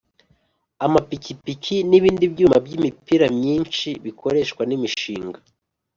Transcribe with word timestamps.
Amapikipiki 0.85 1.75
n’ibindi 1.89 2.25
byuma 2.33 2.57
by’imipira 2.65 3.25
myinshi 3.39 3.89
bikoreshwa 4.03 4.61
n’imishinga 4.65 5.39